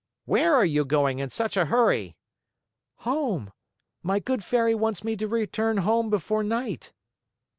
[0.25, 2.15] "Where are you going in such a hurry?"
[3.01, 3.53] "Home.
[4.01, 6.91] My good Fairy wants me to return home before night."